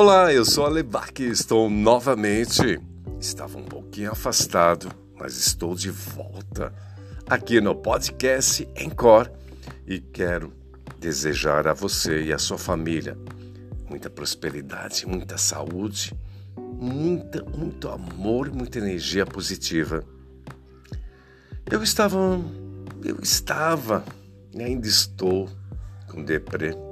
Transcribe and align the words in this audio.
Olá, 0.00 0.32
eu 0.32 0.44
sou 0.44 0.64
Alebac 0.64 1.20
e 1.20 1.28
estou 1.28 1.68
novamente. 1.68 2.80
Estava 3.18 3.58
um 3.58 3.64
pouquinho 3.64 4.12
afastado, 4.12 4.88
mas 5.18 5.36
estou 5.36 5.74
de 5.74 5.90
volta 5.90 6.72
aqui 7.28 7.60
no 7.60 7.74
podcast 7.74 8.62
Encore 8.76 9.28
e 9.84 9.98
quero 9.98 10.52
desejar 11.00 11.66
a 11.66 11.74
você 11.74 12.22
e 12.22 12.32
a 12.32 12.38
sua 12.38 12.56
família 12.56 13.18
muita 13.90 14.08
prosperidade, 14.08 15.04
muita 15.04 15.36
saúde, 15.36 16.14
muita, 16.56 17.42
muito 17.42 17.88
amor, 17.88 18.52
muita 18.52 18.78
energia 18.78 19.26
positiva. 19.26 20.04
Eu 21.68 21.82
estava, 21.82 22.40
eu 23.04 23.18
estava 23.20 24.04
e 24.54 24.62
ainda 24.62 24.86
estou 24.86 25.48
com 26.06 26.22
deprê 26.22 26.87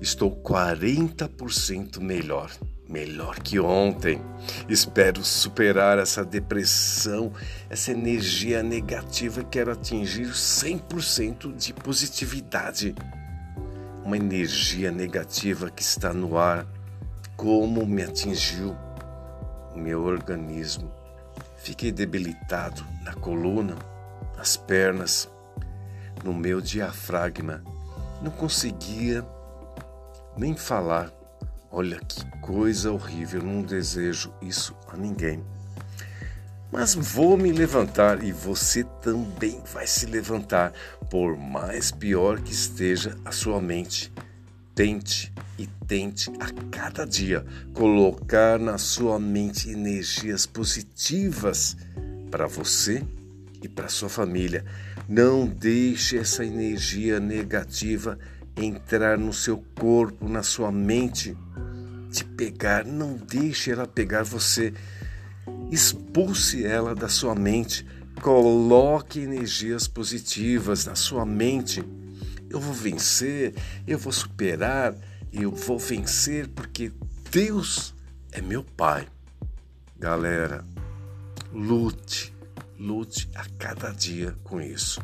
Estou 0.00 0.30
40% 0.30 1.98
melhor, 2.00 2.52
melhor 2.88 3.40
que 3.40 3.58
ontem. 3.58 4.22
Espero 4.68 5.24
superar 5.24 5.98
essa 5.98 6.24
depressão, 6.24 7.32
essa 7.68 7.90
energia 7.90 8.62
negativa 8.62 9.42
quero 9.42 9.72
atingir 9.72 10.28
100% 10.28 11.52
de 11.56 11.74
positividade. 11.74 12.94
Uma 14.04 14.16
energia 14.16 14.92
negativa 14.92 15.68
que 15.68 15.82
está 15.82 16.12
no 16.12 16.38
ar, 16.38 16.64
como 17.36 17.84
me 17.84 18.04
atingiu 18.04 18.76
o 19.74 19.78
meu 19.78 20.04
organismo. 20.04 20.92
Fiquei 21.56 21.90
debilitado 21.90 22.86
na 23.02 23.14
coluna, 23.14 23.74
nas 24.36 24.56
pernas, 24.56 25.28
no 26.22 26.32
meu 26.32 26.60
diafragma. 26.60 27.64
Não 28.22 28.30
conseguia 28.30 29.26
nem 30.38 30.56
falar. 30.56 31.12
Olha 31.70 31.98
que 31.98 32.24
coisa 32.40 32.92
horrível, 32.92 33.42
não 33.42 33.60
desejo 33.62 34.32
isso 34.40 34.74
a 34.88 34.96
ninguém. 34.96 35.44
Mas 36.70 36.94
vou 36.94 37.36
me 37.36 37.50
levantar 37.50 38.22
e 38.22 38.30
você 38.30 38.84
também 39.02 39.60
vai 39.72 39.86
se 39.86 40.06
levantar, 40.06 40.72
por 41.10 41.36
mais 41.36 41.90
pior 41.90 42.40
que 42.40 42.52
esteja 42.52 43.16
a 43.24 43.32
sua 43.32 43.60
mente. 43.60 44.12
Tente 44.74 45.32
e 45.58 45.66
tente 45.66 46.30
a 46.38 46.52
cada 46.70 47.04
dia 47.04 47.44
colocar 47.74 48.58
na 48.58 48.78
sua 48.78 49.18
mente 49.18 49.70
energias 49.70 50.46
positivas 50.46 51.76
para 52.30 52.46
você 52.46 53.02
e 53.62 53.68
para 53.68 53.88
sua 53.88 54.08
família. 54.08 54.64
Não 55.08 55.46
deixe 55.46 56.18
essa 56.18 56.44
energia 56.44 57.18
negativa 57.18 58.18
entrar 58.64 59.18
no 59.18 59.32
seu 59.32 59.64
corpo, 59.78 60.28
na 60.28 60.42
sua 60.42 60.72
mente, 60.72 61.36
te 62.10 62.24
pegar. 62.24 62.84
Não 62.84 63.14
deixe 63.16 63.70
ela 63.70 63.86
pegar 63.86 64.22
você. 64.22 64.72
Expulse 65.70 66.64
ela 66.64 66.94
da 66.94 67.08
sua 67.08 67.34
mente. 67.34 67.86
Coloque 68.20 69.20
energias 69.20 69.86
positivas 69.86 70.84
na 70.84 70.94
sua 70.94 71.24
mente. 71.24 71.84
Eu 72.50 72.60
vou 72.60 72.74
vencer, 72.74 73.54
eu 73.86 73.98
vou 73.98 74.12
superar, 74.12 74.94
eu 75.32 75.50
vou 75.50 75.78
vencer 75.78 76.48
porque 76.48 76.90
Deus 77.30 77.94
é 78.32 78.40
meu 78.40 78.64
Pai. 78.64 79.06
Galera, 79.98 80.64
lute, 81.52 82.34
lute 82.78 83.28
a 83.34 83.44
cada 83.58 83.90
dia 83.90 84.34
com 84.42 84.60
isso. 84.60 85.00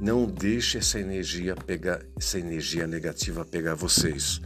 Não 0.00 0.26
deixe 0.26 0.78
essa 0.78 1.00
energia 1.00 1.56
pegar, 1.56 2.00
essa 2.16 2.38
energia 2.38 2.86
negativa 2.86 3.44
pegar 3.44 3.74
vocês. 3.74 4.40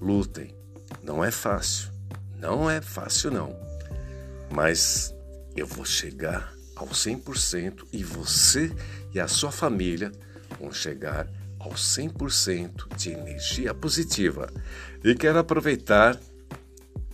Lutem. 0.00 0.54
Não 1.02 1.24
é 1.24 1.30
fácil. 1.30 1.90
Não 2.38 2.68
é 2.68 2.80
fácil 2.80 3.30
não. 3.30 3.56
Mas 4.50 5.14
eu 5.56 5.66
vou 5.66 5.84
chegar 5.84 6.52
ao 6.76 6.88
100% 6.88 7.86
e 7.92 8.04
você 8.04 8.70
e 9.14 9.20
a 9.20 9.28
sua 9.28 9.50
família 9.50 10.12
vão 10.58 10.72
chegar 10.72 11.28
ao 11.58 11.70
100% 11.70 12.94
de 12.96 13.10
energia 13.10 13.72
positiva. 13.72 14.52
E 15.02 15.14
quero 15.14 15.38
aproveitar 15.38 16.20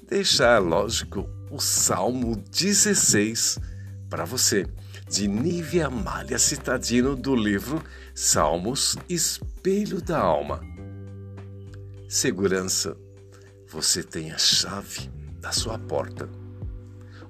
deixar, 0.09 0.59
lógico, 0.59 1.29
o 1.51 1.61
Salmo 1.61 2.35
16 2.35 3.59
para 4.09 4.25
você 4.25 4.67
de 5.09 5.27
Nívia 5.27 5.87
Amália 5.87 6.39
Citadino 6.39 7.17
do 7.17 7.35
livro 7.35 7.83
Salmos 8.15 8.95
Espelho 9.09 10.03
da 10.03 10.19
Alma. 10.19 10.61
Segurança, 12.07 12.95
você 13.67 14.03
tem 14.03 14.33
a 14.33 14.39
chave 14.39 15.11
da 15.41 15.51
sua 15.51 15.79
porta. 15.79 16.29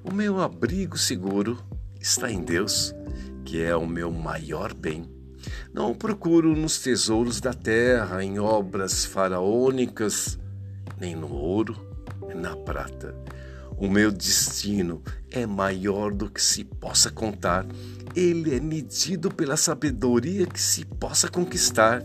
O 0.02 0.12
meu 0.12 0.40
abrigo 0.40 0.98
seguro 0.98 1.56
está 2.00 2.28
em 2.28 2.42
Deus, 2.42 2.92
que 3.44 3.62
é 3.62 3.76
o 3.76 3.86
meu 3.86 4.10
maior 4.10 4.74
bem. 4.74 5.08
Não 5.72 5.94
procuro 5.94 6.56
nos 6.56 6.80
tesouros 6.80 7.40
da 7.40 7.54
terra, 7.54 8.24
em 8.24 8.40
obras 8.40 9.04
faraônicas, 9.04 10.36
nem 10.98 11.14
no 11.14 11.32
ouro, 11.32 11.76
na 12.34 12.56
prata 12.56 13.14
o 13.78 13.88
meu 13.88 14.10
destino 14.10 15.02
é 15.30 15.46
maior 15.46 16.12
do 16.12 16.28
que 16.28 16.42
se 16.42 16.64
possa 16.64 17.10
contar. 17.10 17.66
Ele 18.14 18.56
é 18.56 18.60
medido 18.60 19.30
pela 19.30 19.56
sabedoria 19.56 20.46
que 20.46 20.60
se 20.60 20.84
possa 20.84 21.28
conquistar. 21.28 22.02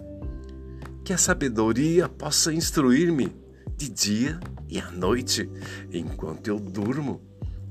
Que 1.04 1.14
a 1.14 1.18
sabedoria 1.18 2.08
possa 2.08 2.54
instruir-me 2.54 3.36
de 3.76 3.90
dia 3.90 4.40
e 4.70 4.80
à 4.80 4.92
noite, 4.92 5.50
enquanto 5.92 6.48
eu 6.48 6.60
durmo, 6.60 7.22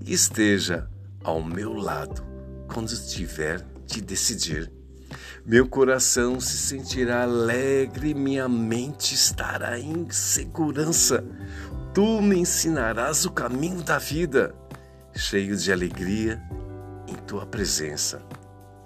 e 0.04 0.12
esteja 0.12 0.88
ao 1.22 1.42
meu 1.42 1.72
lado 1.72 2.22
quando 2.66 2.88
tiver 3.06 3.64
de 3.86 4.00
decidir. 4.00 4.70
Meu 5.44 5.68
coração 5.68 6.40
se 6.40 6.56
sentirá 6.56 7.22
alegre, 7.22 8.14
minha 8.14 8.48
mente 8.48 9.14
estará 9.14 9.78
em 9.78 10.08
segurança. 10.10 11.24
Tu 11.94 12.22
me 12.22 12.38
ensinarás 12.38 13.26
o 13.26 13.30
caminho 13.30 13.82
da 13.82 13.98
vida, 13.98 14.54
cheio 15.14 15.54
de 15.54 15.70
alegria 15.70 16.42
em 17.06 17.14
tua 17.14 17.44
presença 17.44 18.22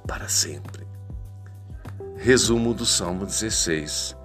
para 0.08 0.28
sempre. 0.28 0.84
Resumo 2.16 2.74
do 2.74 2.84
Salmo 2.84 3.24
16. 3.24 4.16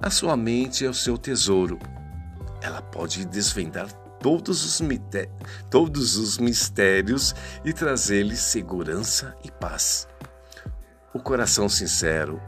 A 0.00 0.08
sua 0.08 0.36
mente 0.36 0.86
é 0.86 0.88
o 0.88 0.94
seu 0.94 1.18
tesouro. 1.18 1.80
Ela 2.60 2.80
pode 2.80 3.24
desvendar 3.24 3.92
todos 4.20 4.64
os, 4.64 4.88
todos 5.68 6.16
os 6.16 6.38
mistérios 6.38 7.34
e 7.64 7.72
trazer-lhe 7.72 8.36
segurança 8.36 9.36
e 9.42 9.50
paz. 9.50 10.06
O 11.12 11.18
coração 11.18 11.68
sincero 11.68 12.40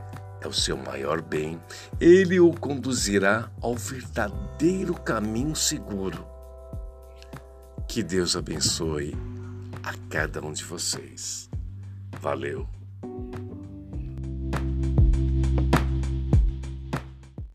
é 0.44 0.48
o 0.48 0.52
seu 0.52 0.76
maior 0.76 1.22
bem. 1.22 1.60
Ele 2.00 2.38
o 2.38 2.52
conduzirá 2.52 3.50
ao 3.60 3.74
verdadeiro 3.74 4.94
caminho 4.94 5.56
seguro. 5.56 6.26
Que 7.88 8.02
Deus 8.02 8.36
abençoe 8.36 9.14
a 9.82 9.94
cada 10.08 10.40
um 10.42 10.52
de 10.52 10.64
vocês. 10.64 11.48
Valeu! 12.20 12.68